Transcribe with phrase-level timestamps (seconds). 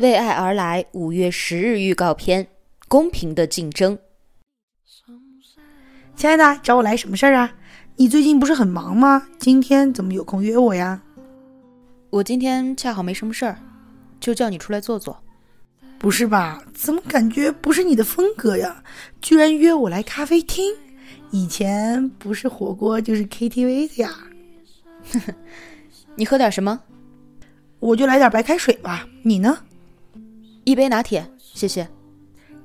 [0.00, 2.46] 为爱而来五月十日预告片：
[2.86, 3.98] 公平的竞争。
[6.14, 7.52] 亲爱的，找我来什么事儿啊？
[7.96, 9.26] 你最近不是很忙吗？
[9.40, 11.02] 今天怎么有空约我呀？
[12.10, 13.58] 我今天恰好没什么事儿，
[14.20, 15.20] 就叫你出来坐坐。
[15.98, 16.62] 不是吧？
[16.72, 18.84] 怎么感觉不是你的风格呀？
[19.20, 20.76] 居然约我来咖啡厅？
[21.32, 24.14] 以前不是火锅就是 KTV 的呀？
[26.14, 26.82] 你喝点什么？
[27.80, 29.04] 我就来点白开水吧。
[29.24, 29.64] 你呢？
[30.68, 31.88] 一杯拿铁，谢谢。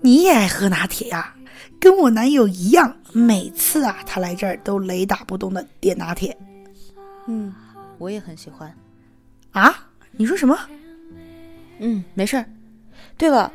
[0.00, 1.34] 你也爱喝拿铁呀？
[1.78, 6.34] 跟我男友一样，每次啊，他来这儿都雷打不动的点拿铁。
[7.26, 7.54] 嗯，
[7.98, 8.74] 我也很喜欢。
[9.50, 9.86] 啊？
[10.12, 10.58] 你说什么？
[11.78, 12.46] 嗯，没事儿。
[13.18, 13.52] 对了，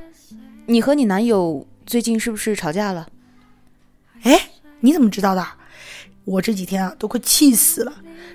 [0.68, 3.08] 你和你男友最近是不是吵架了？
[4.22, 4.40] 哎，
[4.80, 5.44] 你怎么知道的？
[6.24, 7.92] 我这几天啊，都快气死了。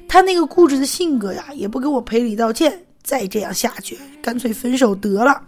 [0.08, 2.84] 他那个固执的性格呀，也不给我赔礼道歉。
[3.00, 5.40] 再这样下去，干脆分手得了。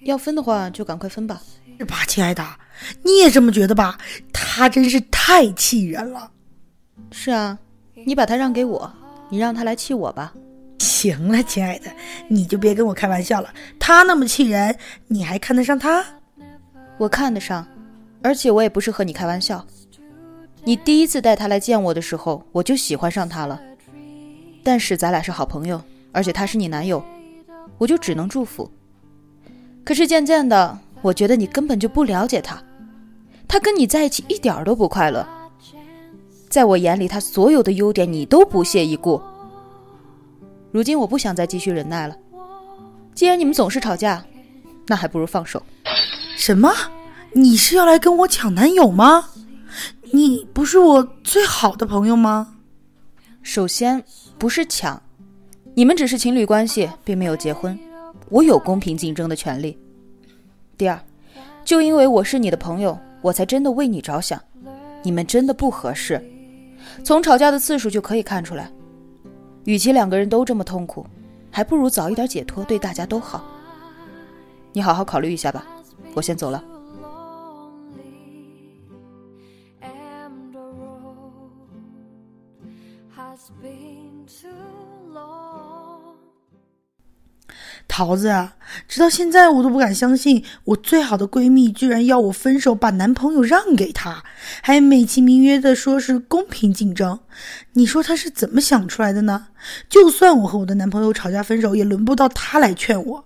[0.00, 1.40] 要分的话，就赶快分吧，
[1.78, 2.44] 是吧，亲爱的？
[3.02, 3.98] 你也这么觉得吧？
[4.32, 6.30] 他真是太气人了。
[7.10, 7.58] 是啊，
[8.06, 8.90] 你把他让给我，
[9.28, 10.32] 你让他来气我吧。
[10.78, 11.90] 行了，亲爱的，
[12.28, 13.52] 你就别跟我开玩笑了。
[13.78, 14.76] 他那么气人，
[15.08, 16.04] 你还看得上他？
[16.96, 17.66] 我看得上，
[18.22, 19.64] 而且我也不是和你开玩笑。
[20.64, 23.60] 你第一次带他来见我的时候，我就喜欢上他了。
[24.62, 25.80] 但是咱俩是好朋友，
[26.12, 27.02] 而且他是你男友，
[27.78, 28.70] 我就只能祝福。
[29.88, 32.62] 可是渐渐的，我觉得你根本就不了解他，
[33.48, 35.26] 他跟你在一起一点都不快乐。
[36.50, 39.18] 在我眼里，他所有的优点你都不屑一顾。
[40.72, 42.14] 如今我不想再继续忍耐了，
[43.14, 44.22] 既然你们总是吵架，
[44.86, 45.62] 那还不如放手。
[46.36, 46.70] 什么？
[47.32, 49.30] 你是要来跟我抢男友吗？
[50.12, 52.56] 你不是我最好的朋友吗？
[53.40, 54.04] 首先
[54.36, 55.02] 不是抢，
[55.72, 57.78] 你们只是情侣关系，并没有结婚。
[58.30, 59.78] 我有公平竞争的权利。
[60.76, 61.00] 第二，
[61.64, 64.40] 就因为我是你的朋友，我才真的为你着想。
[65.02, 66.22] 你们真的不合适，
[67.04, 68.70] 从吵架的次数就可以看出来。
[69.64, 71.06] 与其两个人都这么痛苦，
[71.50, 73.44] 还不如早一点解脱，对大家都好。
[74.72, 75.66] 你好好考虑一下吧，
[76.14, 76.62] 我先走了。
[87.86, 94.22] 桃子啊，直到现在我都不敢相信，我最好的闺蜜居然要我分手，把男朋友让给她，
[94.62, 97.18] 还美其名曰的说是公平竞争。
[97.72, 99.48] 你说她是怎么想出来的呢？
[99.88, 103.24] 就算我和我的男朋友吵架分手，也轮不到她来劝我。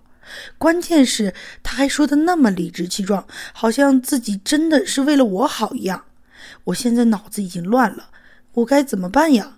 [0.57, 6.05] 关键是她还说的那么理直气壮，好像自己真的是为了我好一样。
[6.65, 8.09] 我现在脑子已经乱了，
[8.53, 9.57] 我该怎么办呀？